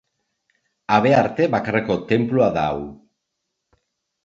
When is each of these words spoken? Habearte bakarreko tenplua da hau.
Habearte 0.95 1.47
bakarreko 1.57 1.99
tenplua 2.13 2.49
da 2.59 2.65
hau. 2.73 2.83